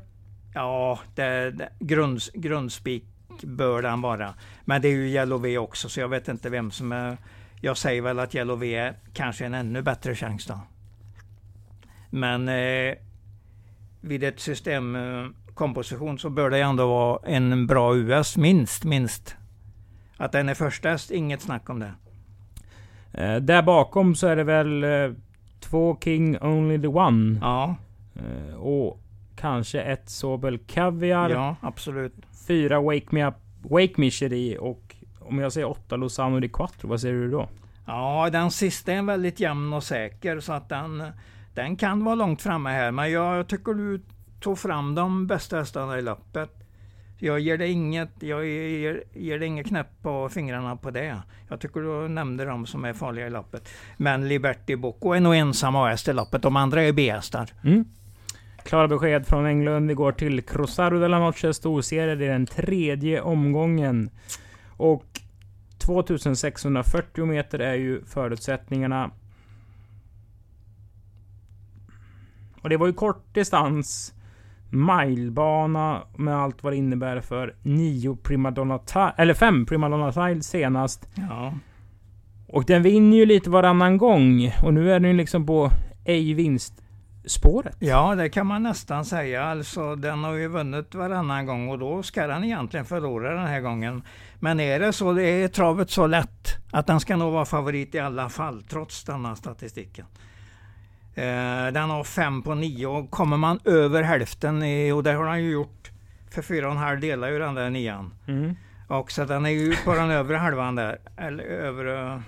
[0.53, 3.05] Ja, det, det, grunds, grundspik
[3.43, 4.33] bör den vara.
[4.65, 7.17] Men det är ju Yellow V också, så jag vet inte vem som är...
[7.61, 10.59] Jag säger väl att Yellow V är kanske en ännu bättre chans då.
[12.09, 12.95] Men eh,
[14.01, 19.35] vid ett systemkomposition så bör det ändå vara en bra US, minst, minst.
[20.17, 21.91] Att den är första häst, inget snack om det.
[23.13, 25.11] Eh, där bakom så är det väl eh,
[25.59, 27.39] två King Only the One.
[27.41, 27.75] Ja,
[28.17, 28.99] Eh, och
[29.35, 31.29] kanske ett Sobel Caviar.
[31.29, 32.13] ja absolut.
[32.47, 36.87] Fyra Wake Me Up, Wake Me Cherie och om jag säger 8 Lozano di Quattro,
[36.87, 37.49] vad säger du då?
[37.85, 41.03] Ja, den sista är väldigt jämn och säker så att den,
[41.53, 42.91] den kan vara långt framme här.
[42.91, 44.01] Men jag tycker du
[44.39, 46.49] tog fram de bästa hästarna i loppet.
[47.19, 51.21] Jag ger dig inget, jag ger, ger dig inget knäpp på fingrarna på det.
[51.49, 53.69] Jag tycker du nämnde de som är farliga i loppet.
[53.97, 56.41] Men Liberty Bocco är nog ensam häst i loppet.
[56.41, 57.49] De andra är B-hästar.
[57.63, 57.85] Mm.
[58.63, 59.87] Klara besked från England.
[59.87, 62.15] Vi går till Crosaro de la Noche storserie.
[62.15, 64.09] Det är den tredje omgången.
[64.77, 65.05] Och
[65.77, 69.11] 2640 meter är ju förutsättningarna.
[72.61, 74.13] Och det var ju kort distans.
[74.69, 78.79] Milebana med allt vad det innebär för nio primadonna
[79.17, 81.09] eller fem primadonna tile senast.
[81.15, 81.53] Ja.
[82.47, 84.51] Och den vinner ju lite varannan gång.
[84.63, 85.71] Och nu är den ju liksom på
[86.05, 86.83] ej vinst
[87.25, 87.75] spåret.
[87.79, 89.43] Ja, det kan man nästan säga.
[89.43, 93.61] Alltså, den har ju vunnit varannan gång och då ska den egentligen förlora den här
[93.61, 94.01] gången.
[94.39, 97.95] Men är det så, det är travet så lätt att den ska nog vara favorit
[97.95, 100.05] i alla fall, trots denna statistiken.
[101.17, 105.25] Eh, den har fem på nio och kommer man över hälften, i, och det har
[105.25, 105.91] den ju gjort,
[106.29, 108.13] för fyra och en halv delar ju den där nian.
[108.27, 108.55] Mm.
[108.87, 112.23] Och så den är ju på den övre halvan där, eller övre,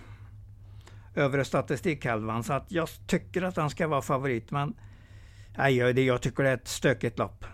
[1.15, 2.43] övre statistikhalvan.
[2.43, 4.73] Så att jag tycker att den ska vara favorit, men
[5.57, 7.45] nej, jag tycker det är ett stökigt lopp.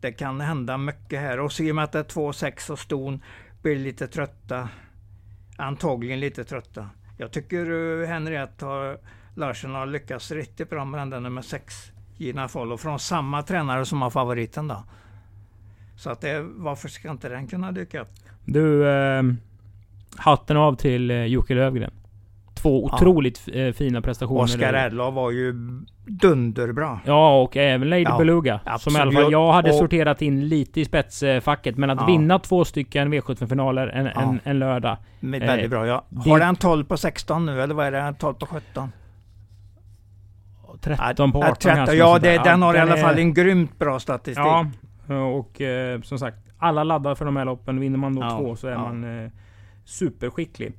[0.00, 3.22] Det kan hända mycket här och ser man att det är 2-6 och ston
[3.62, 4.68] blir lite trötta.
[5.56, 6.90] Antagligen lite trötta.
[7.16, 8.98] Jag tycker uh, Henriette har,
[9.34, 13.84] Larsen har lyckats riktigt bra med den där nummer 6, Gina Follow, från samma tränare
[13.84, 14.84] som har favoriten då.
[15.96, 18.08] Så att det, varför ska inte den kunna dyka upp?
[18.44, 19.22] Du, eh,
[20.16, 21.92] hatten av till eh, Jocke Lövgren.
[22.54, 22.96] Två ja.
[22.96, 24.42] otroligt eh, fina prestationer.
[24.42, 25.52] Oskar Erdlov var ju
[26.06, 27.00] dunderbra.
[27.04, 28.60] Ja, och även Lady ja, Beluga.
[28.64, 28.82] Absolut.
[28.82, 31.76] Som i alla fall jag hade och, sorterat in lite i spetsfacket.
[31.76, 32.06] Men att ja.
[32.06, 34.22] vinna två stycken V75-finaler en, ja.
[34.22, 34.96] en, en, lördag.
[35.20, 35.86] Men väldigt eh, bra.
[35.86, 36.04] Ja.
[36.26, 38.14] Har det, den 12 på 16 nu eller vad är det?
[38.18, 38.92] 12 på 17?
[40.82, 44.00] 13 på 18 13, Ja, det, den har den i alla fall en grymt bra
[44.00, 44.38] statistik.
[44.38, 44.66] Ja,
[45.14, 46.36] och eh, som sagt.
[46.58, 47.80] Alla laddar för de här loppen.
[47.80, 49.30] Vinner man då två så är man eh,
[49.84, 50.72] superskicklig.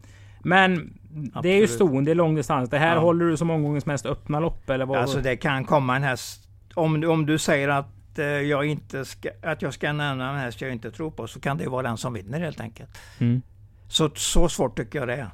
[0.44, 1.44] Men Absolut.
[1.44, 2.70] det är ju ston, det är långdistans.
[2.70, 3.02] Det här ja.
[3.02, 4.98] håller du som omgångens mest öppna lopp eller vad?
[4.98, 6.48] Alltså det kan komma en häst.
[6.74, 10.62] Om, om du säger att eh, jag inte ska, att jag ska nämna en häst
[10.62, 12.90] jag inte tror på så kan det vara den som vinner helt enkelt.
[13.20, 13.42] Mm.
[13.88, 15.30] Så, så svårt tycker jag det är.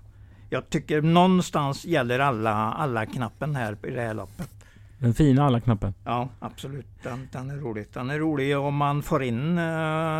[0.50, 4.59] Jag tycker någonstans gäller alla, alla knappen här i det här loppet.
[5.00, 5.94] Den fina alla knappen?
[6.04, 6.88] Ja, absolut.
[7.04, 7.86] Den, den är rolig.
[7.94, 9.64] Den är rolig om man får in uh,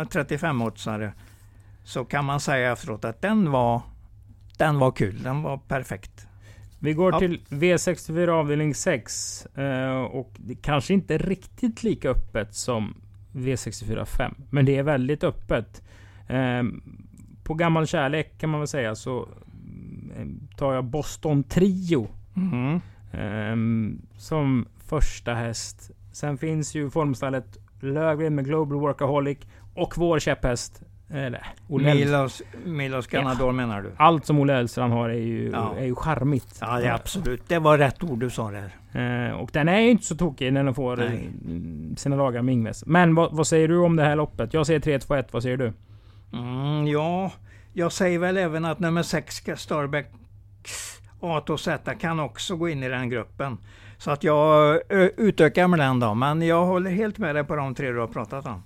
[0.04, 1.12] 35-åtsare.
[1.84, 3.82] Så kan man säga efteråt att den var
[4.60, 5.22] den var kul.
[5.22, 6.26] Den var perfekt.
[6.78, 7.18] Vi går ja.
[7.18, 9.46] till V64 avdelning 6.
[9.46, 12.94] Eh, och det kanske inte är riktigt lika öppet som
[13.32, 14.34] V64 5.
[14.50, 15.82] Men det är väldigt öppet.
[16.28, 16.62] Eh,
[17.44, 19.28] på gammal kärlek kan man väl säga så
[20.16, 22.08] eh, tar jag Boston Trio.
[22.36, 22.80] Mm.
[23.12, 25.90] Ehm, som första häst.
[26.12, 29.38] Sen finns ju formstallet Lögren med Global Workaholic
[29.74, 30.82] och vår käpphäst.
[31.12, 33.52] Eller, Olle Milos, Milos Ganador ja.
[33.52, 33.92] menar du?
[33.96, 35.74] Allt som Olle Elstrand har är ju, ja.
[35.78, 36.58] är ju charmigt.
[36.60, 37.42] Ja, det absolut.
[37.48, 38.76] Det var rätt ord du sa där.
[38.92, 41.30] Ehm, och den är ju inte så tokig när den får Nej.
[41.44, 42.86] Mm, sina dagar med Ingves.
[42.86, 44.54] Men vad, vad, säger du om det här loppet?
[44.54, 45.24] Jag säger 3-2-1.
[45.30, 45.72] Vad säger du?
[46.32, 47.32] Mm, ja,
[47.72, 50.06] jag säger väl även att nummer 6, Starbuck
[51.20, 53.58] A2Z kan också gå in i den gruppen.
[53.98, 54.80] Så att jag
[55.16, 58.06] utökar med den då, men jag håller helt med dig på de tre du har
[58.06, 58.62] pratat om.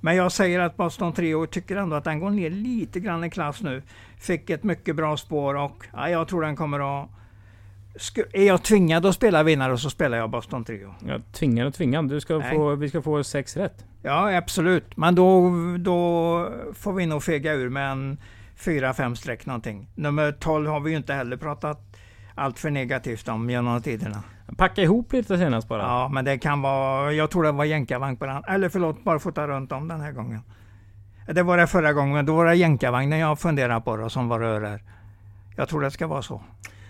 [0.00, 3.30] Men jag säger att Boston Trio tycker ändå att den går ner lite grann i
[3.30, 3.82] klass nu.
[4.18, 7.08] Fick ett mycket bra spår och ja, jag tror den kommer att...
[8.32, 10.94] Är jag tvingad att spela vinnare så spelar jag Boston Trio.
[11.08, 12.08] Ja, tvingad och tvingad.
[12.08, 13.84] Du ska få, vi ska få sex rätt.
[14.02, 14.96] Ja, absolut.
[14.96, 18.18] Men då, då får vi nog fega ur med en
[18.56, 19.88] fyra, fem streck någonting.
[19.94, 21.95] Nummer 12 har vi ju inte heller pratat
[22.36, 24.22] allt för negativt om genom tiderna.
[24.56, 25.82] Packa ihop lite senast bara.
[25.82, 27.12] Ja, men det kan vara...
[27.12, 28.44] Jag tror det var jänkarvagn på den.
[28.44, 30.40] Eller förlåt, bara fota runt om den här gången.
[31.26, 32.26] Det var det förra gången.
[32.26, 34.80] Då var det jänkarvagnen jag funderade på då, som var rör
[35.56, 36.42] Jag tror det ska vara så.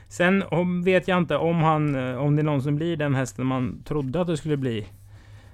[0.09, 0.45] Sen
[0.85, 4.27] vet jag inte om han, eh, om det någonsin blir den hästen man trodde att
[4.27, 4.79] det skulle bli.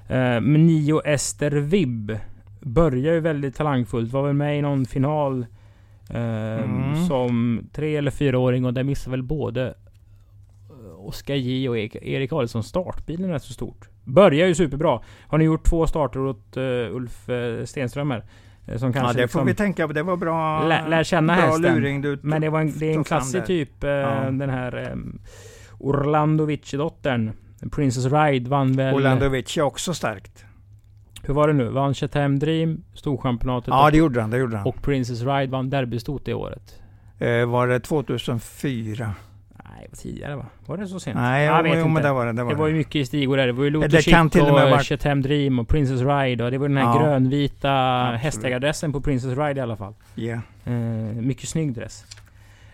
[0.09, 2.19] Eh, men Nio Ester Vibb
[2.61, 4.13] börjar ju väldigt talangfullt.
[4.13, 5.47] Var väl med i någon final
[6.13, 7.07] mm.
[7.09, 9.75] som tre eller fyraåring och där missade väl både
[10.99, 13.89] Oskar J och Erik Adielsson startbilen är så stort.
[14.05, 15.01] Börjar ju superbra.
[15.27, 18.25] Har ni gjort två starter åt uh, Ulf uh, Stenström här?
[18.67, 19.93] Som kanske ja, det liksom får vi tänka på.
[19.93, 20.69] Det var bra.
[20.69, 21.75] Lär, lär känna bra hästen.
[21.75, 23.71] Luring du Men det, var en, det är en klassisk typ.
[23.81, 24.31] Ja.
[24.31, 25.21] Den här um,
[25.79, 27.33] Orlando Vici-dottern.
[27.71, 28.95] Princess Ride vann väl...
[28.95, 30.45] Orlando Vici är också starkt.
[31.23, 31.69] Hur var det nu?
[31.69, 33.69] Vann Chatham Dream Storchampionatet?
[33.69, 34.31] Ja, det gjorde han.
[34.31, 34.67] Det gjorde han.
[34.67, 36.79] Och Princess Ride vann Derbystot det året.
[37.19, 39.15] Eh, var det 2004?
[39.65, 40.47] Nej, var tidigare va?
[40.67, 41.17] Var det så sent?
[41.17, 41.91] Nej, jag vet jo, inte.
[41.91, 42.33] men det var det.
[42.33, 43.47] Det var, Det var ju mycket stigor där.
[43.47, 44.07] Det var ju Det Lotus
[44.37, 47.03] och och varit- Chatham Dream och Princess Ride och det var den här Ja.
[47.03, 47.69] grönvita
[48.21, 49.95] hästägardressen på Princess Ride i alla fall.
[50.15, 50.39] Ja.
[50.65, 50.73] Eh,
[51.21, 52.05] mycket snygg dress.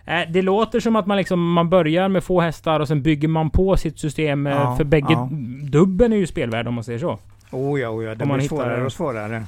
[0.05, 3.27] Eh, det låter som att man liksom, man börjar med få hästar och sen bygger
[3.27, 4.47] man på sitt system.
[4.47, 5.29] eh, Ja, för bägge ja.
[5.69, 7.19] dubben är ju spelvärd om man säger så.
[7.51, 9.45] Oh ja, oh ja, det blir svårare och svårare.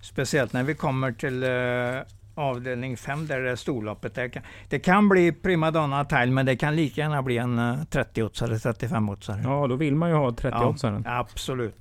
[0.00, 2.02] Speciellt när vi kommer till eh,
[2.34, 4.14] avdelning 5 där det är storloppet.
[4.14, 7.78] Det kan, det kan bli primadonna tile men det kan lika gärna bli en uh,
[7.90, 9.40] 30-åtsare, 35-åtsare.
[9.44, 11.18] Ja, då vill man ju ha 38 ja.
[11.18, 11.76] Absolut.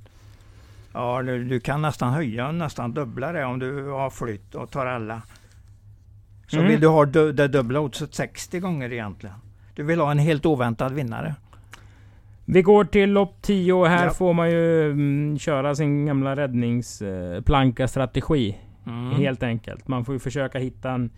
[0.94, 4.86] Ja, du, du kan nästan höja, nästan dubbla det om du har flytt och tar
[4.86, 5.22] alla.
[6.48, 6.68] Så Mm.
[6.68, 9.36] vill du ha det dubbla oddset 60 gånger egentligen.
[9.76, 11.36] Du vill ha en helt oväntad vinnare.
[12.46, 14.12] Vi går till lopp 10 och här Ja.
[14.12, 18.58] får man ju mm, köra sin gamla räddningsplanka-strategi.
[18.88, 19.12] Mm.
[19.12, 19.88] Helt enkelt.
[19.88, 21.10] Man får ju försöka hitta en,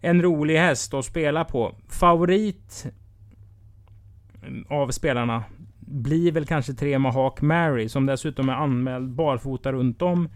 [0.00, 1.74] en rolig häst att spela på.
[1.88, 2.86] Favorit
[4.46, 5.44] mm, av spelarna
[5.78, 10.28] blir väl kanske tre Mahawk Mary som dessutom är anmäld barfota runt om.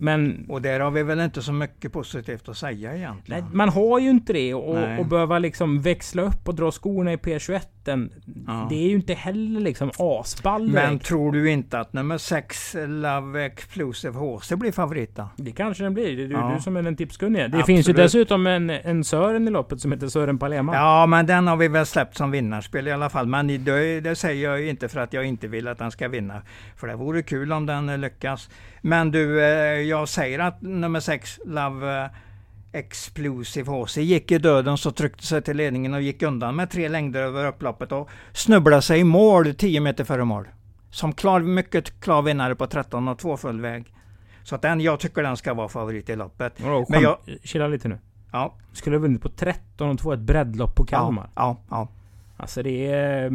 [0.00, 3.42] Men Och där har vi väl inte så mycket positivt att säga egentligen.
[3.44, 4.98] nej, man har ju inte det och, Nej.
[4.98, 7.60] och behöva liksom växla upp och dra skorna i P21.
[8.46, 8.66] Ja.
[8.70, 10.88] Det är ju inte heller liksom asball direkt.
[10.88, 15.28] Men tror du inte att nummer 6 Love Explosive HC blir favorit då?
[15.36, 16.16] Det kanske den blir.
[16.16, 16.52] Det är du, Ja.
[16.56, 17.42] du som är den tipskunnige.
[17.42, 17.66] Det Absolut.
[17.66, 20.74] finns ju dessutom en, en Sören i loppet som heter Sören Palema.
[20.74, 23.26] Ja, men den har vi väl släppt som vinnarspel i alla fall.
[23.26, 26.08] Men det, det säger jag ju inte för att jag inte vill att den ska
[26.08, 26.42] vinna.
[26.76, 28.50] För det vore kul om den lyckas.
[28.82, 29.48] Men du, eh,
[29.80, 32.10] jag säger att nummer 6 Love eh,
[32.72, 36.88] Explosive HC gick i döden så tryckte sig till ledningen och gick undan med tre
[36.88, 40.48] längder över upploppet och snubblade sig i mål 10 meter före mål.
[40.90, 43.92] Som klar, mycket klar vinnare på 13 och 2 full väg.
[44.42, 46.60] Så att den, jag tycker den ska vara favorit i loppet.
[46.60, 47.98] Vadå, Men jag- Chilla lite nu.
[48.32, 51.30] Ja, Skulle ha vunnit på 13 och 2 ett breddlopp på Kalmar.
[51.34, 51.88] ja, ja, ja.
[52.36, 53.30] Alltså det är...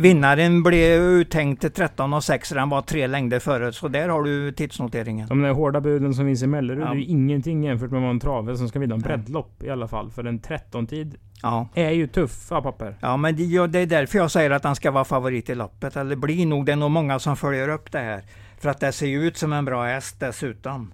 [0.00, 3.72] Vinnaren blev uttänkt till 13 och 6, den var tre längder före.
[3.72, 5.28] Så där har du tidsnoteringen.
[5.28, 6.90] De där hårda buden som finns i Mellerud Ja.
[6.90, 10.10] är ju ingenting jämfört med en trave som ska vinna en breddlopp i alla fall.
[10.10, 11.68] För en 13-tid Ja.
[11.74, 12.94] är ju tuffa papper.
[13.00, 15.54] Ja, men det, ja, det är därför jag säger att han ska vara favorit i
[15.54, 15.96] loppet.
[15.96, 18.22] Eller blir nog, det är nog många som följer upp det här.
[18.58, 20.92] För att det ser ju ut som en bra häst dessutom.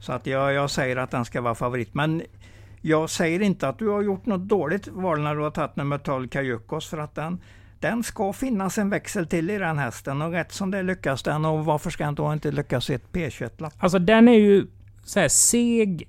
[0.00, 1.94] Så att jag, jag säger att den ska vara favorit.
[1.94, 2.22] Men
[2.80, 5.98] jag säger inte att du har gjort något dåligt val när du har tagit nummer
[5.98, 6.88] 12 Kajukos.
[6.88, 7.38] För att den,
[7.80, 10.22] den ska finnas en växel till i den hästen.
[10.22, 11.44] Och rätt som det lyckas den.
[11.44, 13.72] Och varför ska den då inte lyckas i ett P21-lapp?
[13.78, 14.66] Alltså den är ju
[15.04, 16.08] så här seg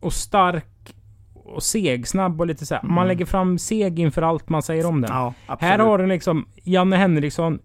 [0.00, 0.94] och stark
[1.34, 2.82] och segsnabb och lite så här.
[2.82, 3.08] Man Mm.
[3.08, 5.10] lägger fram seg inför allt man säger om den.
[5.12, 5.34] Ja.
[5.60, 7.58] Här har den liksom Janne Henriksson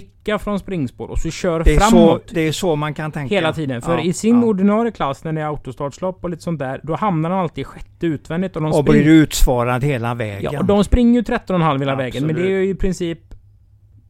[0.00, 2.30] pricka från springspår och så kör det är, så, framåt.
[2.34, 3.34] det är så man kan tänka.
[3.34, 3.82] Hela tiden.
[3.82, 4.46] För Ja, i sin ja.
[4.46, 6.80] ordinarie klass när det är autostartslopp och lite sånt där.
[6.82, 8.56] Då hamnar han alltid sjätte utvändigt.
[8.56, 10.52] Och de, Och blir utsvarad hela vägen.
[10.52, 12.26] ja, och de springer ju 13,5 hela vägen.
[12.26, 13.18] Men det är ju i princip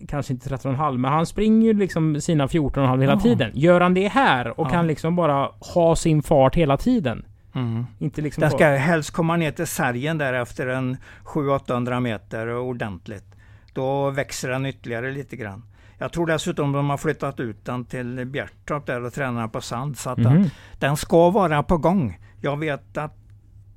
[0.09, 3.21] Kanske inte 13,5 men han springer ju liksom sina 14,5 hela Ja.
[3.21, 3.51] tiden.
[3.55, 4.71] Gör han det här och Ja.
[4.71, 7.25] kan liksom bara ha sin fart hela tiden.
[7.55, 7.87] Mm.
[7.99, 13.25] Inte liksom Den ska helst komma ner till sargen där efter en 700-800 meter ordentligt.
[13.73, 15.63] Då växer den ytterligare lite grann.
[15.99, 19.99] Jag tror dessutom de har flyttat ut den till Bjärtorp där och tränar på sand.
[19.99, 20.51] Så att den, Mhm.
[20.79, 22.19] den ska vara på gång.
[22.41, 23.17] Jag vet att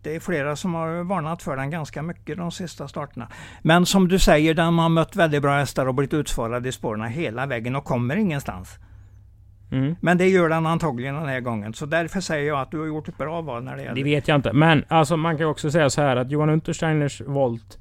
[0.02, 3.28] det är flera som har varnat för den ganska mycket de sista starterna.
[3.62, 7.04] Men som du säger, den har mött väldigt bra hästar och blivit utsvarad i spåren
[7.04, 8.80] hela vägen och kommer ingenstans.
[9.72, 9.96] Mm.
[10.02, 11.74] Men det gör den antagligen den här gången.
[11.74, 14.04] Så därför säger jag att du har gjort ett bra val när det Det gäller
[14.04, 14.54] vet jag inte.
[14.54, 17.80] Men alltså man kan också säga så här att Johan Untersteiners volt,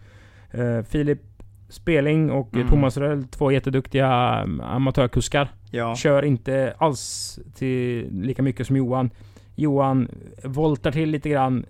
[0.50, 1.20] eh, Filip
[1.68, 2.68] Speling och Mm.
[2.68, 5.48] Thomas Röll, två jätteduktiga um, amatörkuskar.
[5.70, 5.96] Ja.
[5.96, 9.10] Kör inte alls till lika mycket som Johan.
[9.54, 10.08] Johan
[10.44, 11.66] voltar till lite grann,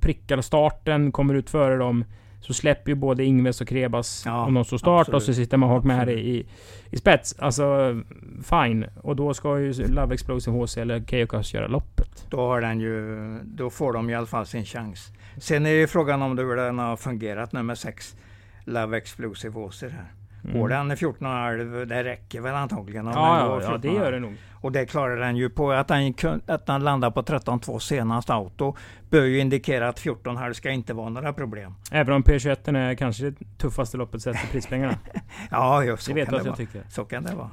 [0.00, 2.04] prickar starten, kommer ut före dem.
[2.40, 5.16] Så släpper ju både Ingves och Krebas Ja, om de står start absolut.
[5.16, 6.46] och så sitter man hak med här i,
[6.90, 7.34] i spets.
[7.38, 7.96] Alltså,
[8.44, 8.86] fine.
[9.02, 12.26] Och då ska ju Love Explosive HC eller Keyokos göra loppet.
[12.30, 15.12] Då, har den ju, då får de i alla fall sin chans.
[15.38, 18.16] Sen är det frågan om hur den har fungerat nummer 6.
[18.64, 20.12] Love Explosive Åser här.
[20.52, 23.06] Går den 14,5 det räcker väl antagligen.
[23.06, 23.38] om den Mm.
[23.38, 23.94] Ja, går ja, ja, det 14,5.
[24.04, 24.34] gör det nog.
[24.60, 26.14] Och det klarar den ju på att den,
[26.46, 28.76] att den landar på 13,2 senast auto.
[29.10, 31.74] Bör ju indikera att 14,5 ska inte vara några problem.
[31.90, 34.94] Även om P21 är kanske det tuffaste loppet sett till prispengarna.
[35.50, 36.82] Ja, just så Det vet kan det jag tycker.
[36.88, 37.50] Så kan det vara.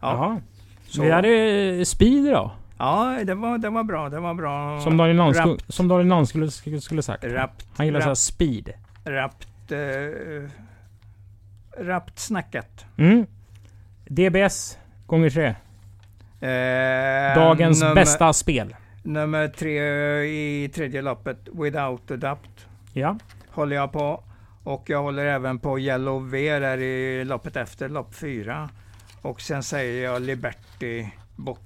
[0.00, 0.40] Ja, Jaha.
[0.86, 2.50] så, Vi hade speed idag.
[2.78, 4.08] ja det, var, det var bra.
[4.08, 4.80] Det var bra.
[4.80, 6.06] Som Daniel Rapt.
[6.06, 7.24] Nans skulle, skulle sagt.
[7.24, 8.72] Rapt, Han gillar rapt, såhär speed.
[9.72, 10.50] Eh,
[11.78, 12.84] rappt snackat.
[12.96, 13.26] Mm.
[14.04, 15.46] DBS gånger tre.
[16.40, 18.76] Eh, Dagens nummer- bästa spel.
[19.02, 19.80] Nummer tre
[20.24, 23.18] i tredje loppet, Without a Doubt, Ja.
[23.50, 24.22] håller jag på.
[24.64, 28.68] Och jag håller även på Yellow V där i loppet efter, lopp fyra.
[29.22, 31.60] Och sen säger jag Liberty Book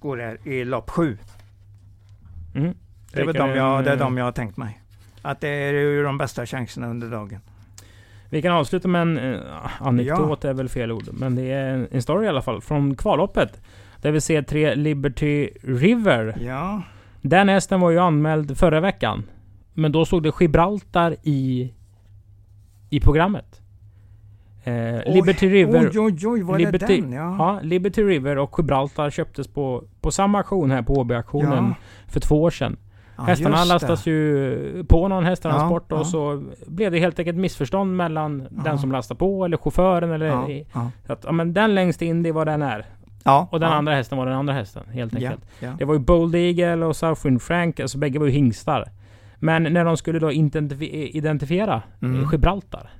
[0.00, 1.18] går där i lopp sju.
[2.54, 2.74] Mm.
[3.12, 4.80] Det är, de jag, det är de jag har tänkt mig.
[5.26, 7.40] Att det är ju de bästa chanserna under dagen.
[8.30, 9.40] Vi kan avsluta med en eh,
[9.80, 11.08] anekdot, är väl fel ord.
[11.12, 12.60] Men det är en- story i alla fall.
[12.60, 13.60] Från kvalloppet.
[14.02, 16.36] Där vi ser tre Liberty River.
[16.40, 16.82] Ja,
[17.22, 19.22] Den hästen var ju anmäld förra veckan.
[19.74, 21.72] Men då stod det Gibraltar i,
[22.90, 23.60] i programmet.
[24.64, 25.90] Eh, Oj, Liberty River.
[25.92, 27.12] oj, oj, oj, var Liberty- det den?
[27.12, 27.36] Ja.
[27.38, 31.74] Ja, Liberty River och Gibraltar köptes på, på samma auktion här på Åby-auktionen Ja.
[32.08, 32.76] för två år sedan.
[33.16, 33.72] Ja, Hästarna just det.
[33.74, 38.78] lastas ju på någon hästtransport Ja, och så blev det helt enkelt missförstånd mellan den
[38.78, 40.50] som lastar på eller chauffören eller...
[40.50, 40.66] I-
[41.06, 42.86] Att, ja, men den längst in, det var den är.
[43.24, 43.74] ja, Och den ja.
[43.76, 45.44] andra hästen var den andra hästen, helt enkelt.
[45.60, 45.70] ja.
[45.78, 48.90] Det var ju Bold Eagle och Southwind Frank, alltså bägge var ju hingstar.
[49.38, 52.28] Men när de skulle då identifi- identifiera Mm.
[52.32, 52.90] Gibraltar,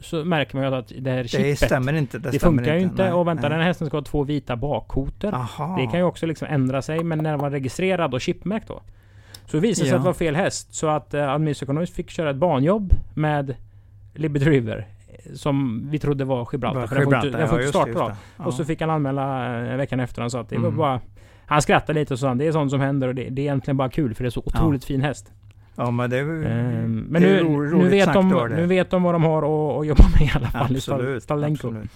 [0.00, 2.18] så märker man ju att det här Det chippet, stämmer inte.
[2.18, 3.02] Det, det stämmer funkar ju inte.
[3.04, 3.50] Nej, och vänta, nej.
[3.50, 5.34] den här hästen ska ha två vita bakkotor.
[5.34, 5.76] Aha.
[5.80, 8.82] Det kan ju också liksom ändra sig, men när den var registrerad och chipmärkt då.
[9.52, 9.96] Så det visade sig Ja.
[9.96, 10.74] att det var fel häst.
[10.74, 13.54] Så att eh, Economics fick köra ett banjobb med
[14.14, 14.86] Liberty River.
[15.08, 16.86] eh, Som vi trodde var Gibraltar.
[16.86, 18.16] För den får inte, Gibraltar, den får ja, inte det, starta då.
[18.38, 18.44] det.
[18.48, 20.20] Och så fick han anmäla eh, veckan efter.
[20.20, 20.78] Han sa att det var Mm.
[20.78, 21.00] bara...
[21.46, 23.76] Han skrattade lite och sa det är sånt som händer och det, det är egentligen
[23.76, 25.32] bara kul för det är så otroligt fin häst.
[25.76, 28.30] Ja, men det är Ehm, men det är nu, ro- nu, roligt vet snack de,
[28.30, 28.56] det.
[28.56, 29.42] nu vet de vad de har
[29.80, 30.72] att, jobba med i alla fall.
[30.72, 31.22] i Absolut.
[31.22, 31.68] Stalenko.
[31.68, 31.90] absolut.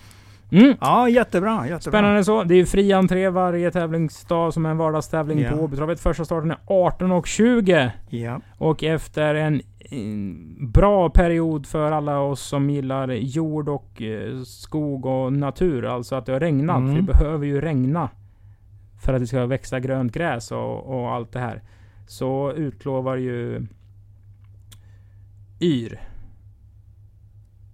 [0.52, 0.74] Mm.
[0.80, 1.68] Ja, jättebra.
[1.68, 1.80] jättebra.
[1.80, 2.44] Spännande så.
[2.44, 5.50] Det är ju fri entré varje tävlingsdag som en vardagstävling Ja.
[5.50, 6.00] på Åbytravet.
[6.00, 7.90] Första starten är 18.20.
[8.08, 8.40] Ja.
[8.58, 9.62] Och efter en
[10.72, 15.84] bra period för alla oss som gillar jord och eh, skog och natur.
[15.84, 16.78] Alltså att det har regnat.
[16.78, 16.88] Mm.
[16.94, 18.08] För det behöver ju regna.
[19.04, 21.62] För att det ska växa grönt gräs och, och allt det här.
[22.06, 23.66] Så utlovar ju
[25.60, 26.00] Yr.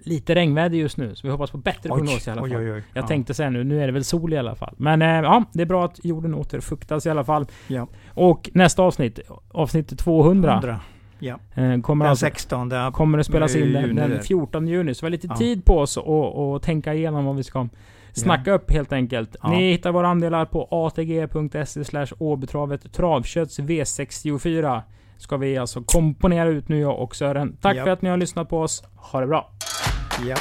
[0.04, 2.50] Lite regnväder just nu, så vi hoppas på bättre prognos i alla fall.
[2.50, 2.82] oj, oj, oj.
[2.94, 3.08] Jag ja.
[3.08, 4.74] tänkte säga nu, nu är det väl sol i alla fall.
[4.76, 7.46] Men eh, ja, det är bra att jorden återfuktas i alla fall.
[7.68, 7.86] Ja.
[8.14, 9.18] Och nästa avsnitt,
[9.50, 10.80] avsnitt 200, 100.
[11.18, 11.38] Ja.
[11.54, 12.68] eh, kommer, Den alltså, 16.
[12.68, 14.18] Det kommer att spelas in den, den där.
[14.18, 14.94] 14 juni.
[14.94, 15.36] Så vi har lite Ja.
[15.36, 17.68] tid på oss att och tänka igenom vad vi ska
[18.12, 19.36] snacka upp helt enkelt.
[19.42, 19.50] Ja.
[19.50, 24.80] Ni hittar våra andelar på atg.se slash åbetravet travkötts V64.
[25.16, 27.56] Ska vi alltså komponera ut nu jag och Sören.
[27.60, 27.84] Tack Ja.
[27.84, 28.84] för att ni har lyssnat på oss.
[28.96, 29.50] Ha det bra!
[30.20, 30.34] Ja.